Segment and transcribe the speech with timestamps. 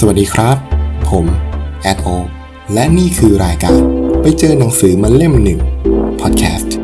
[0.00, 0.56] สวัสดีครับ
[1.08, 1.26] ผม
[1.82, 2.08] แอดโอ
[2.72, 3.80] และนี่คือรายการ
[4.20, 5.60] ไปเจอหนังสือมาเล่มหนึ่ง
[6.20, 6.74] พอดแคสต์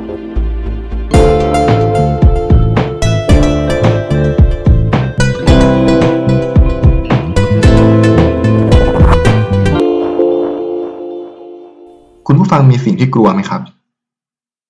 [12.26, 13.60] คุณผู้ฟังมีสิ่งที่กลัวไหมครับ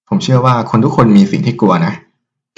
[0.09, 1.95] ผมเชื่อว่าคนทุกคนมีสิ่งที่กลัวนะ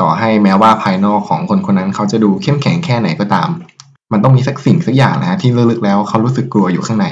[0.01, 3.51] ต่อให้แม้ว่าภายนอกของคนคนนั้นเขาจะดูเข้มแข็งแค่ไหนก็ตาม
[4.13, 7.07] มันต้องมีสักสิ่งสักอย่างนะที่ลึกๆแล้วเขารู้สึกกลัวอยู่ข้างใน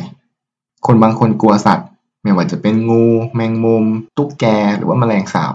[0.86, 1.88] คนบางคนกลัวสัตว์
[2.22, 3.84] ไม่ว่าจะเป็นงู แมงมุม
[4.16, 4.44] ตุ๊กแก
[4.76, 5.54] หรือว่าแมลงสาบ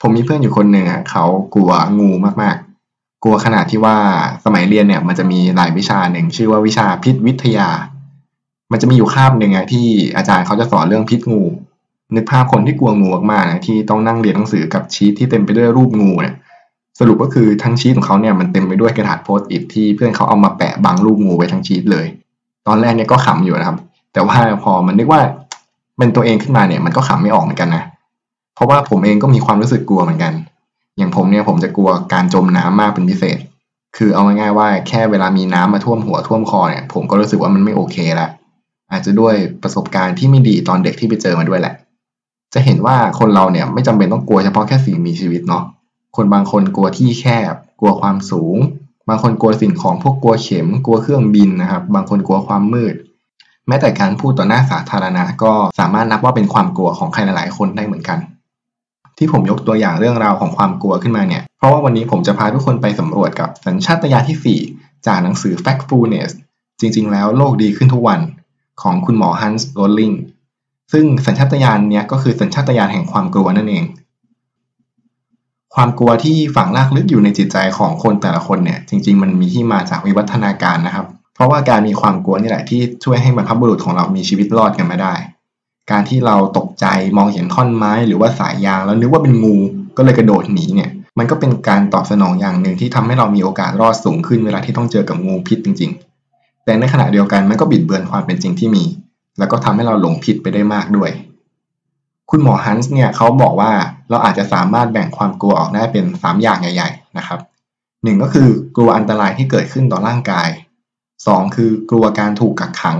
[0.00, 1.24] ผมมีเพื่อนอยู่คนหนึ่งเขา
[1.54, 2.10] กลัวงู
[2.42, 3.96] มากๆ กลัวขนาดที่ว่า
[4.44, 7.68] สมัยเรียนเนี่ยมันจะมีรายวิชาหนึ่งชื่อว่าวิชาพิษวิทยา
[8.72, 11.42] มันจะมีอยู่คาบหนึ่งอะที่อาจารย์เขาจะสอนเรื่องพิษงู
[12.14, 16.34] นึกภาพคนที่กลัวงูมากๆนะที่ต้องนั่งเรียนหนังสือกับชีตที่เต็มไปด้วยรูปงูเนี่ย
[16.98, 22.06] สรุปก็คือทั้งชีตของเขาเนี่ยมันเต็มไปด้วยกระดาษโพสต์อิทที่เพื่อนเขาเอามาแปะบังรูปงูไว้ทั้งชีตเลย
[22.66, 23.78] ตอนแรกเนี่ยก็ขำอยู่นะครับ
[24.12, 25.20] แต่ว่าพอมันนึกว่า
[25.98, 27.84] เป็นตัวเองขึ้นมาเนี่ยมันก็ขำไม่ออกเหมือนกันนะ
[28.54, 30.32] เพราะว่าผมเองก็มีความรู้สึกกลัวเหมือนกัน
[30.96, 33.38] อย่างผมเนี่ยผมจะกลัวการจมน้ำมากเป็นพิเศษ
[33.96, 38.28] คือเอาง่ายๆว่าแค่เวลามีน้ำมาท่วมหัวท่วมคอเนี่ยผมก็รู้สึกว่ามันไม่โอเคละ
[38.92, 41.74] อาจจะด้วยประสบการณ์ที่ไม่ดีตอนเด็กที่ไปเจอมาด้วยแหละ
[42.54, 45.62] จะเห็นว่าคนเราเนี่ยไม่จำเป็นต้องกลัวเฉพาะแค่สิ่งมีชีวิตเนาะ
[46.16, 48.56] คนบางคนกลัวที่แคบ กลัวความสูง
[49.08, 52.94] บางคนกลัวสิ่งของพวกกลัวเข็ม กลัวเครื่องบินนะครับ บางคนกลัวความมืด
[53.68, 58.18] แม้แต่การพูดต่อหน้าสาธารณะก็สามารถนับว่าเป็นความกลัวของใครหลายๆ คนได้เหมือนกัน
[59.18, 66.30] ที่ผมยกตัวอย่างเรื่องราวของความกลัวขึ้นมาเนี่ย เพราะว่าวันนี้ผมจะพาทุกคนไปสำรวจกับสัญชาตญาณที่ 4 จากหนังสือ Factfulness
[66.80, 68.20] จริง ๆ แล้วโลกดีขึ้นทุกวัน
[68.82, 70.12] ของคุณหมอฮันส์โรลลิง
[70.92, 73.84] ซึ่งสัญชาตญาณเนี้ยก็คือสัญชาตญาณแห่งความกลัวนั่นเอง
[75.74, 85.14] ความกลัวที่ฝังลากลึกอยู่ในจิตใจของคนแต่ละคนเนี่ยจริง ๆ มันมีที่มาจากวิวัฒนาการนะครับ เพราะว่าการมีความกลัวนี่แหละที่ช่วยให้บรรพบุรุษของเรามีชีวิตรอดกันมาได้
[85.90, 89.56] การที่เราตกใจมองเห็นท่อนไม้หรือว่าสายยางแล้วนึกว่าเป็นงู
[89.96, 95.90] ก็เลยกระโดดหนีเนี่ยมันก็เป็นการตอบสนองอย่างหนึ่งที่ทำให้เรามีโอกาสรอดสูงขึ้นเวลาที่ต้องเจอกับงูพิษจริง
[96.28, 98.84] ๆ แต่ในขณะเดียวกันมันก็บิดเบือนความเป็นจริงที่มี
[99.38, 101.10] แล้วก็ทำให้เราหลงผิดไปได้มากด้วย
[102.30, 103.70] คุณหมอฮันส์เนี่ยเขาบอกว่า
[104.10, 107.40] เราอาจจะสามารถแบ่งความกลัวออกได้เป็น 3 อย่างใหญ่ๆนะครับ
[108.04, 110.48] หนึ่งก็คือกลัวอันตรายที่เกิดขึ้นต่อร่างกาย
[111.02, 112.98] 2 คือกลัวการถูกกักขัง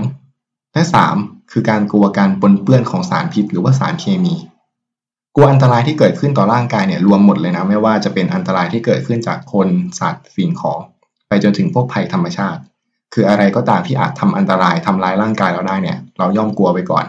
[0.73, 0.81] และ
[1.17, 4.35] 3 คือการกลัวการปนเปื้อนของสารพิษหรือว่าสารเคมี
[5.35, 9.67] กลัวอันตรายที่เกิดขึ้นต่อร่างกายเนี่ยรวมหมดเลยนะไม่ว่าจะเป็นอันตรายที่เกิดขึ้นจากคน
[9.99, 10.79] สัตว์สิ่งของ
[11.27, 12.61] ไปจนถึงพวกภัยธรรมชาติ
[13.13, 17.05] คืออะไรก็ตามที่อาจทำอันตรายทำร้ายร่างกายเราได้เนี่ยเราย่อมกลัวไปก่อน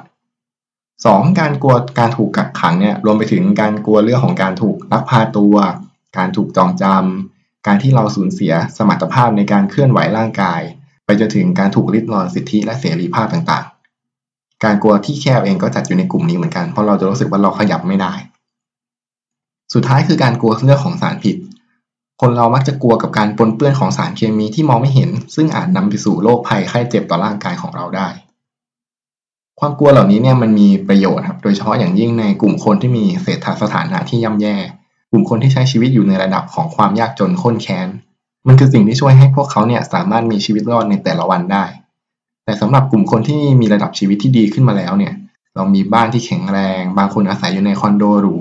[1.06, 1.40] 2.
[1.40, 5.56] การกลัวการถูกกักขังเนี่ยรวมไปถึงการกลัวเรื่องของการถูกลักพาตัว
[6.16, 10.60] การถูกจองจำการที่เราสูญเสียสมรรถภาพในการเคลื่อนไหวร่างกาย
[11.04, 18.12] ไปจนถึงการถูกริดรอนสิทธิและเสรีภาพต่างๆ การกลัวที่แคบเองก็จัดอยู่ในกลุ่มนี้เหมือนกันเพราะเราจะรู้สึกว่าเราขยับไม่ได้
[19.74, 21.36] สุดท้ายคือการกลัวเรื่องของสารพิษ
[22.20, 28.08] คนเรามักจะกลัวกับการปนเปื้อนของสารเคมีที่มองไม่เห็น ซึ่งอาจนำไปสู่โรคภัยไข้เจ็บต่อร่างกายของเราได้
[29.58, 34.56] ความกลัวเหล่านี้เนี่ยมันมีประโยชน์ครับ โดยเฉพาะอย่างยิ่งในกลุ่มคนที่มีเศรษฐสถานะที่ย่ำแย่
[35.10, 37.88] กลุ่มคนที่ใช้ชีวิตอยู่ในระดับของความยากจนข้นแค้น
[38.46, 41.64] มันคือสิ่งที่ช่วยให้พวกเขาเนี่ยสามารถมีชีวิตรอดในแต่ละวันได้
[42.44, 45.14] แต่สำหรับกลุ่มคนที่มีระดับชีวิตที่ดีขึ้นมาแล้วเนี่ย
[45.54, 48.36] เรามีบ้านที่แข็งแรง บางคนอาศัยอยู่ในคอนโดหรู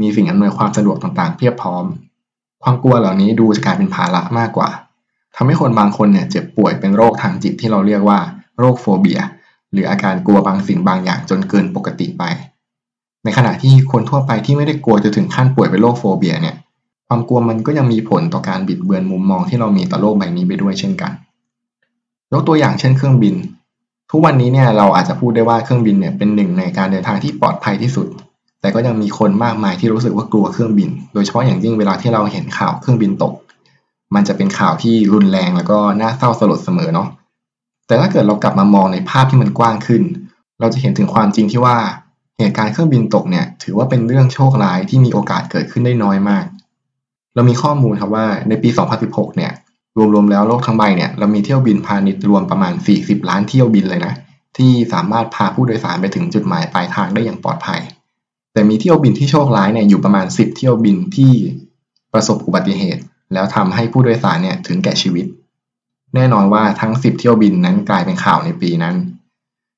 [0.00, 1.84] มีสิ่งอำนวยความสะดวกต่างๆ เพียบพร้อม
[2.62, 4.70] ความกลัวเหล่านี้ดูจะกลายเป็นภาระมากกว่า
[5.36, 8.18] ทำให้คนบางคนเนี่ยเจ็บป่วยเป็นโรคทางจิตที่เราเรียกว่า
[8.58, 9.20] โรคโฟเบีย
[9.74, 12.22] หรืออาการกลัวบางสิ่งบางอย่างจนเกินปกติไป
[13.24, 16.56] ในขณะที่คนทั่วไปที่ไม่ได้กลัวจนถึงขั้นป่วยเป็นโรคโฟเบียเนี่ย
[17.08, 21.12] ความกลัวมันก็ยังมีผลต่อการบิดเบือนมุมมองที่เรามีต่อโลกใบนี้ไปด้วยเช่นกัน
[22.32, 23.34] ยกตัวอย่างเช่นเครื่องบิน
[24.10, 28.06] ทุกวันนี้เนี่ยเราอาจจะพูดได้ว่าเครื่องบินเนี่ยเป็นหนึ่งในการเดินทางที่ปลอดภัยที่สุด
[28.60, 33.32] แต่ก็ยังมีคนมากมายที่รู้สึกว่ากลัวเครื่องบิน โดยเฉพาะอย่างยิ่งเวลาที่เราเห็นข่าวเครื่องบินตก
[34.14, 37.08] มันจะเป็นข่าวที่รุนแรงแล้วก็น่าเศร้าสลดเสมอเนาะ
[37.86, 40.02] แต่ถ้าเกิดเรากลับมามองในภาพที่มันกว้างขึ้น
[40.60, 41.76] เราจะเห็นถึงความจริงที่ว่า
[42.38, 46.44] เหตุการณ์เครื่องบินตกเนี่ยถือว่าเป็นเรื่องโชคร้ายที่มีโอกาสเกิดขึ้นได้น้อยมาก
[47.34, 48.68] เรามีข้อมูลครับว่าในปี
[49.02, 49.52] 2016 เนี่ย
[50.14, 54.14] รวมๆแล้วโลกทั้งใบเนี่ยเรามีเที่ยวบินพาณิชย์รวมประมาณ 40 ล้านเที่ยวบินเลยนะ
[54.56, 57.80] ที่สามารถพาผู้โดยสารไปถึงจุดหมายปลายทางได้อย่างปลอดภัย
[58.52, 61.32] แต่มีเที่ยวบินที่โชคร้ายเนี่ยอยู่ประมาณ 10 เที่ยวบินที่
[62.12, 65.26] ประสบอุบัติเหตุ แล้วทำให้ผู้โดยสารเนี่ยถึงแก่ชีวิต
[66.14, 68.96] แน่นอนว่าทั้ง 10 เที่ยวบินนั้นกลายเป็นข่าวในปีนั้น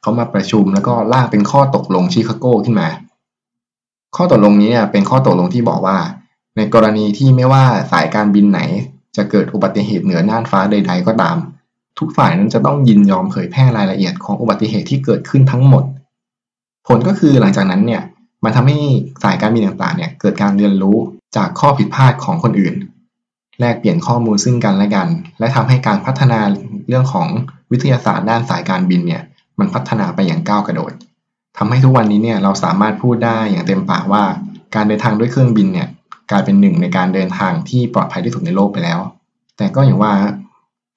[0.00, 2.88] เขามาประชุมแล้วก็ล่างเป็นข้อตกลงชิคาโกขึ้นมา
[4.16, 5.98] ข้อตกลงนี้เนี่ยเป็นข้อตกลงที่บอกว่า
[6.56, 8.60] ในกรณีที่ไม่ว่าสายการบินไหน
[9.16, 11.36] จะเกิดอุบัติเหตุเหนือน่านฟ้าใด ๆ ก็ตาม
[11.98, 15.84] ทุกฝ่ายนั้นจะต้องยินยอมเผยแพร่รายละเอียดของอุบัติเหตุที่เกิดขึ้นทั้งหมด
[16.86, 18.02] ผลก็คือหลังจากนั้นเนี่ย
[18.44, 18.76] มันทำให้
[19.22, 20.96] สายการบินต่างๆเนี่ยเกิดการเรียนรู้
[21.36, 22.74] จากข้อผิดพลาดของคนอื่น
[23.60, 25.08] แลกเปลี่ยนข้อมูลซึ่งกันและกัน
[25.38, 26.40] และทำให้การพัฒนา
[26.88, 27.28] เรื่องของ
[27.72, 29.22] วิทยาศาสตร์ด้านสายการบินเนี่ย
[29.58, 30.92] มันพัฒนาไปอย่างก้าวกระโดด
[31.58, 34.22] ทำให้ทุกวันนี้เนี่ยเราสามารถพูดได้อย่างเต็มปากว่า
[34.74, 35.88] การเดินทางด้วยเครื่องบินเนี่ย
[36.30, 38.98] กลายเป็นหนึ่งในการเดินทางที่ปลอดภัยที่สุดในโลกไปแล้ว
[39.56, 40.12] แต่ก็อย่างว่า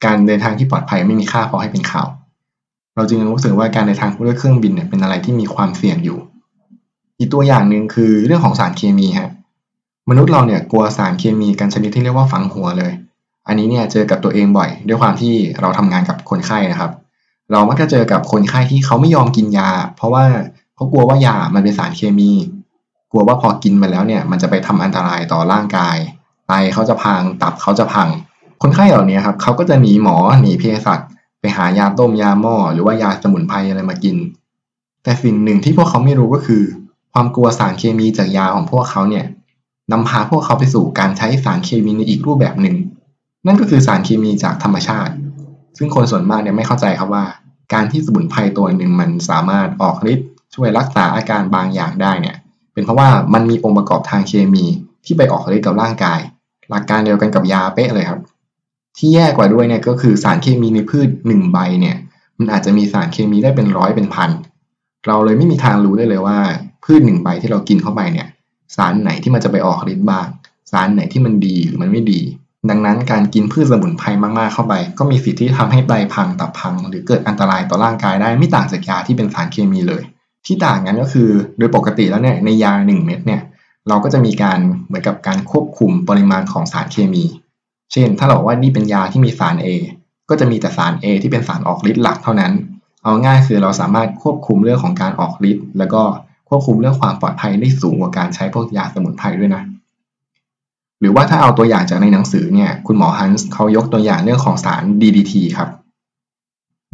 [0.05, 2.07] การเดินทางที่ปลอดภัยไม่มีค่าพอให้เป็นข่าว
[2.95, 6.17] เราจึงรู้สึกว่าการเดินทางด้วยเครื่องบินเนี่ยเป็นอะไรที่มีความเสี่ยงอยู่
[7.19, 9.29] อีกตัวอย่างหนึ่งคือเรื่องของสารเคมีฮะ
[10.09, 12.91] มนุษย์เราเนี่ยกลัวสารเคมีกันชนิดที่เรียกว่าฝังหัวเลย
[13.47, 16.91] อันนี้เนี่ยเจอกับตัวเองบ่อย ด้วยความที่เราทำงานกับคนไข้นะครับ
[17.51, 20.25] เรามักจะเจอกับคนไข้ที่เขาไม่ยอมกินยา เพราะว่า
[20.75, 22.31] เขากลัวว่ายามันเป็นสารเคมี
[23.11, 25.97] กลัวว่าพอกินมาแล้วเนี่ยมันจะไปทำอันตรายต่อร่างกาย
[26.47, 28.07] ไตเขาจะพังตับเขาจะพัง
[28.61, 30.99] คนไข้เหล่านี้ครับเขาก็จะหนีหมอหนีเภสัช
[31.39, 34.17] ไปหายาต้มยาหม้อหรือว่ายาสมุนไพรอะไรมากิน
[35.03, 36.63] แต่สิ่งหนึ่งที่พวกเขาไม่รู้ก็คือ
[37.17, 39.25] ความกลัวสารเคมีจากยาของพวกเขาเนี่ย
[39.91, 42.75] นำพาพวกเขาไปสู่การใช้สารเคมีในอีกรูปแบบหนึ่ง
[43.47, 45.13] นั่นก็คือสารเคมีจากธรรมชาติ
[45.77, 47.25] ซึ่งคนส่วนมากเนี่ยไม่เข้าใจครับว่า
[47.73, 52.37] การที่สมุนไพรตัวหนึ่งมันสามารถออกฤทธิ์ช่วยรักษาอาการบางอย่างได้เนี่ย
[52.73, 54.65] เป็นเพราะว่ามันมีองค์ประกอบทางเคมี
[55.05, 56.19] ที่ไปออกฤทธิ์กับร่างกาย
[56.69, 58.21] หลักการเดียวกันกับยาเป๊ะเลยครับ
[58.97, 61.97] ที่แย่กว่าด้วยเนี่ยก็คือสารเคมีในพืชหนึ่งใบเนี่ย
[62.39, 64.29] มันอาจจะมีสารเคมีได้เป็นร้อยเป็นพัน
[65.07, 66.37] เราเลยไม่มีทางรู้ได้เลยว่า
[66.83, 68.27] พืชหนึ่งใบที่เรากินเข้าไปเนี่ย
[68.75, 70.27] สารไหนที่มันจะไปออกฤทธิ์บ้าง
[70.71, 72.21] สารไหนที่มันดีหรือมันไม่ดี
[72.69, 80.03] ดังนั้นการกินพืชสมุนไพรมากๆเข้าไป ก็มีสิทธิ์ที่ทำให้ไตพังตับพัง หรือเกิดอันตรายต่อร่างกายได้ไม่ต่างจากยาที่เป็นสารเคมีเลย
[80.45, 83.41] ที่ต่างกันก็คือโดยปกติแล้วเนี่ยในยา1เม็ดเนี่ย
[83.87, 87.23] เราก็จะมีการเหมือนกับการควบคุมปริมาณของสารเคมี
[87.91, 89.67] เช่น ถ้าเราบอกว่านี่เป็นยาที่มีสาร A
[90.29, 92.51] ก็จะมีแต่สาร A ที่เป็นสารออกฤทธิ์หลักเท่านั้น
[93.05, 96.01] เอาง่ายคือเราสามารถควบคุมเรื่องของการออกฤทธิ์แล้วก็
[96.49, 99.63] ควบคุมเรื่องความปลอดภัยได้สูงกว่าการใช้พวกยาสมุนไพรด้วยนะ
[100.99, 105.69] หรือว่าถ้าเอาตัวอย่างจากในหนังสือเนี่ยคุณหมอฮันส์เขายกตัวอย่างเรื่องของสาร DDT ครับ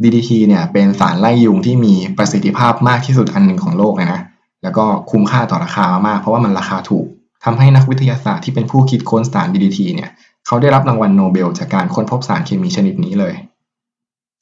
[0.02, 4.20] DDT เนี่ยเป็นสารไล่ยุงที่มีประสิทธิภาพมากที่สุดอันหนึ่งของโลกเลยนะ
[4.62, 7.06] แล้วก็คุ้มค่าต่อราคามากเพราะว่ามันราคาถูก
[7.44, 10.10] ทำให้นักวิทยาศาสตร์ที่เป็นผู้คิดค้นสาร DDT เนี่ย
[10.46, 13.34] เขาได้รับรางวัลโนเบลจากการค้นพบสารเคมีชนิดนี้เลย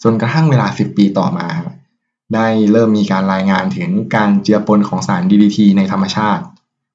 [0.02, 1.46] จนกระทั่งเวลา 10 ปีต่อมา
[2.34, 6.42] ได้เริ่มมีการรายงานถึงการเจือปนของสาร DDT ในธรรมชาติ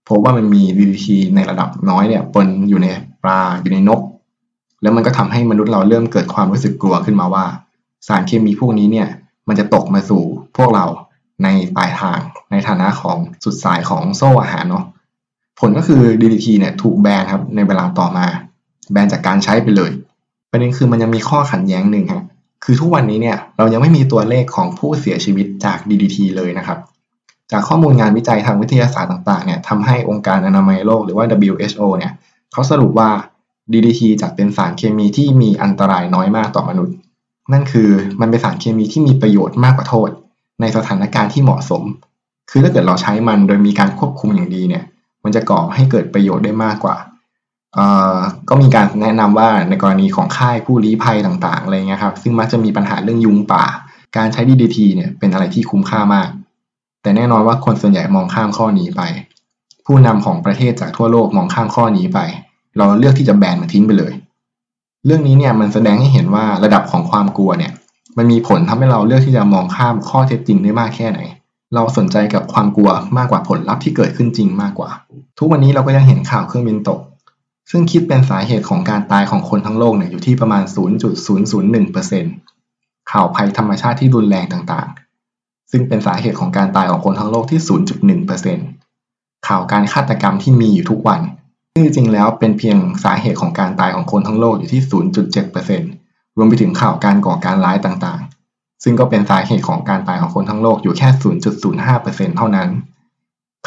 [0.09, 2.87] พบว่ามันมี DDT ในระดับน้อยเนี่ยปนอยู่ใน
[3.23, 4.01] ปลาอยู่ในนก
[4.81, 7.45] แล้วมันก็ทำให้มนุษย์เราเริ่มเกิดความรู้สึกกลัวขึ้นมาว่า
[8.07, 9.07] สารเคมีพวกนี้เนี่ย
[9.47, 10.23] มันจะตกมาสู่
[10.57, 10.85] พวกเรา
[11.43, 12.19] ในปลายทาง
[12.51, 14.85] ในฐานะของสุดสายของโซ่อาหารเนาะ
[15.59, 18.25] ผลก็คือ DDT เนี่ยถูกแบนครับในเวลาต่อมา
[18.91, 19.91] แบนจากการใช้ไปเลย
[20.51, 22.23] ประเด็นคือมันยังมีข้อขัดแย้งหนึ่งครับ
[22.63, 26.79] คือทุกวันนี้เนี่ยเรายังไม่มีตัวเลขของผู้เสียชีวิตจาก DDT เลยนะครับ
[27.51, 32.11] จากข้อมูลงานวิจัยทางวิทยาศาสตร์ต่างๆเนี่ยทำให้องค์การอนามัยโลกหรือว่า WHO เนี่ย
[32.53, 33.09] เขาสรุปว่า
[33.71, 36.95] DDT จัดเป็นสารเคมีที่มีอันตรายน้อยมากต่อมนุษย์
[37.53, 37.89] นั่นคือ
[38.21, 40.09] มันเป็นสารเคมีที่มีประโยชน์มากกว่าโทษ
[40.61, 41.83] ในสถานการณ์ที่เหมาะสม
[42.49, 44.83] คือถ้าเกิดเราใช้มันโดยมีการควบคุมอย่างดีเนี่ย
[45.23, 46.95] มันจะก่อให้เกิดประโยชน์ได้มากกว่า
[48.49, 53.63] ก็มีการแนะนำว่าในกรณีของค่ายผู้ลี้ภัยต่างๆอะไรเงี้ยครับซึ่งมักจะมีปัญหาเรื่องยุงป่า
[54.17, 56.29] การใช้ DDT เนี่ยเป็นอะไรที่คุ้มค่ามาก
[57.01, 59.01] แต่แน่นอนว่าคนส่วนใหญ่มองข้ามข้อนี้ไป
[59.85, 62.19] ผู้นำของประเทศจากทั่วโลกมองข้ามข้อนี้ไป
[62.77, 64.13] เราเลือกที่จะแบนมันทิ้งไปเลย
[65.05, 67.71] เรื่องนี้เนี่ยมันแสดงให้เห็นว่าระดับของความกลัวเนี่ย
[68.17, 71.19] มันมีผลทำให้เราเลือกที่จะมองข้ามข้อเท็จจริงได้มากแค่ไหน
[71.75, 74.89] เราสนใจกับความกลัวมากกว่าผลลัพธ์ที่เกิดขึ้นจริงมากกว่า
[75.37, 76.99] ทุกวันนี้เราก็ยังเห็นข่าวเครื่องบินตก
[77.71, 80.63] ซึ่งคิดเป็นสาเหตุของการตายของคนทั้งโลกเนี่ยอยู่ที่ประมาณ
[82.31, 87.59] 0.001%ข่าวภัยธรรมชาติที่รุนแรงต่างๆ ซึ่งเป็นสาเหตุของการตายของคนทั้งโลกที่
[88.73, 91.21] 0.1%ข่าวการฆาตกรรมที่มีอยู่ทุกวัน
[91.71, 94.81] ซึ่งจริงๆแล้วเป็นเพียงสาเหตุของการตายของคนทั้งโลกอยู่ที่
[95.59, 101.09] 0.7%รวมไปถึงข่าวการก่อการร้ายต่างๆ ซึ่งก็เป็นสาเหตุของการตายของคนทั้งโลกอยู่แค่
[101.73, 102.69] 0.05%เท่านั้น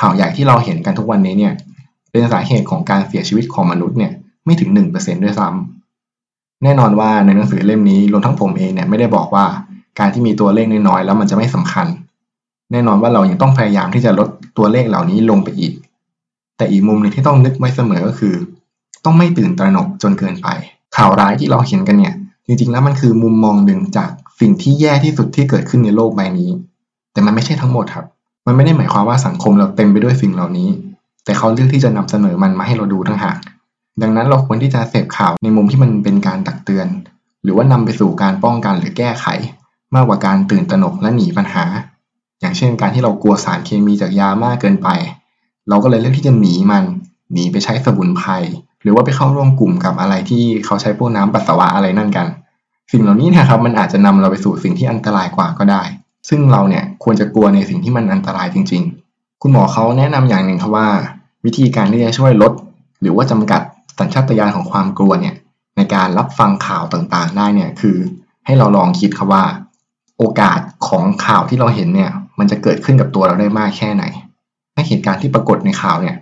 [0.00, 1.54] ข่าวใหญ่ที่เราเห็นกันทุกวันนี้เนี่ย
[2.10, 4.12] เป็นสาเหตุของการเสียชีวิตของมนุษย์เนี่ย
[4.44, 9.46] ไม่ถึง 1%ด้วยซ้ำแน่นอนว่าในหนังสือเล่มนี้รวมทั้งผมเองเนี่ยไม่ได้บอกว่า
[9.98, 11.86] การที่มีตัวเลขน้อยๆแล้วมันจะไม่สำคัญ
[12.72, 15.72] แน่นอนว่าเรายังต้องพยายามที่จะลดตัวเลขเหล่านี้ลงไปอีก
[16.56, 18.34] แต่อีกมุมหนึ่งที่ต้องนึกไว้เสมอก็คือ
[19.04, 20.48] ต้องไม่ตื่นตระหนกจนเกินไป
[20.96, 22.14] ข่าวร้ายที่เราเห็นกันเนี่ย
[22.46, 24.10] จริงๆแล้วมันคือมุมมองหนึ่งจาก
[24.40, 26.50] สิ่งที่แย่ที่สุดที่เกิดขึ้นในโลกใบนี้
[27.12, 28.06] แต่มันไม่ใช่ทั้งหมดครับ
[28.46, 30.68] มันไม่ได้หมายความว่าสังคมเราเต็มไปด้วยสิ่งเหล่านี้
[31.28, 33.38] แต่เขาเลือกที่จะนำเสนอมันมาให้เราดูทั้งหาก
[34.02, 36.86] ดังนั้นเราควรที่จะเสพข่าวในมุมที่มันเป็นการตักเตือน
[37.42, 39.26] หรือว่านำไปสู่การป้องกันหรือแก้ไข
[39.94, 41.64] มากกว่าการตื่นตระหนกและหนีปัญหา
[42.40, 44.88] อย่างเช่น การที่เรากลัวสารเคมีจากยามากเกินไป
[45.68, 46.84] เราก็เลยเลือกที่จะหนีมัน
[47.32, 48.30] หนีไปใช้สมุนไพร
[48.82, 52.26] หรือว่าไปเข้าร่วมกลุ่มกับอะไรที่เขาใช้พวกน้ำปัสสาวะอะไรนั่นกัน
[52.92, 55.82] สิ่งเหล่านี้นะครับมันอาจจะนำเราไปสู่สิ่งที่อันตรายกว่าก็ได้
[56.28, 58.82] ซึ่งเราเนี่ยควรจะกลัวในสิ่งที่มันอันตรายจริง
[59.12, 60.88] ๆ คุณหมอเขาแนะนำอย่างหนึ่งครับว่า
[61.44, 62.52] วิธีการที่จะช่วยลด
[63.00, 63.60] หรือว่าจำกัด
[63.98, 65.34] สัญชาตญาณของความกลัวเนี่ย
[65.76, 67.96] ในการรับฟังข่าวต่างๆ ได้เนี่ยคือ
[68.46, 69.44] ให้เราลองคิดครับว่า
[70.18, 74.04] โอกาสของข่าวที่เราเห็นเนี่ยมันจะเกิดขึ้นกับตัวเราได้มากแค่ไหน
[74.74, 76.16] ถ้าเหตุการณ์ที่ปรากฏในข่าวเนี่ย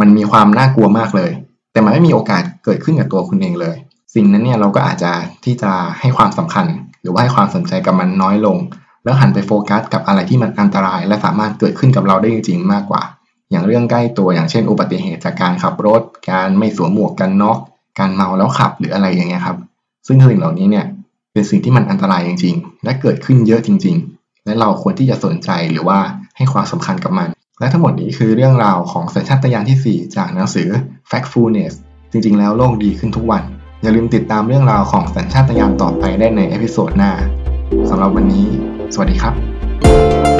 [0.00, 1.30] มันมีความน่ากลัวมากเลย
[1.72, 3.76] แต่มันไม่มีโอกาสเกิดขึ้นกับตัวคุณเองเลย
[4.14, 5.12] สิ่งนั้นเนี่ยเราก็อาจจะ
[5.44, 6.66] ที่จะให้ความสำคัญ
[7.00, 8.56] หรือว่าให้ความสนใจกับมันน้อยลง
[9.04, 13.02] แล้วหันไปโฟกัสกับอะไรที่มันอันตราย และสามารถเกิดขึ้นกับเราได้จริงๆมากกว่า
[13.50, 17.58] อย่างเรื่องใกล้ตัวอย่างเช่น อุบัติเหตุจากการขับรถ การไม่สวมหมวกกันน็อก
[17.98, 19.58] การเมาแล้วขับหรืออะไรอย่างเงี้ยครับ
[20.06, 20.86] ซึ่งสิ่งเหล่านี้เนี่ย
[21.32, 25.98] เป็นสิ่งที่มันอันตรายจริง ๆ และเกิดขึ้นเยอะจริง ๆ และเราควรที่จะสนใจหรือว่า
[26.36, 27.28] ให้ความสำคัญกับมัน
[27.60, 30.68] และทั้งหมดนี้คือเรื่องราวของสัญชาตญาณที่ 4 จากหนังสือ
[31.10, 31.72] Factfulness
[32.12, 33.42] จริง ๆ แล้วโลกดีขึ้นทุกวัน
[33.82, 37.12] อย่าลืมติดตามเรื่องราวของสัญชาตญาณต่อไปได้ใน episode หน้า
[37.90, 38.46] สำหรับวันนี้
[38.94, 40.33] สวัสดีครับ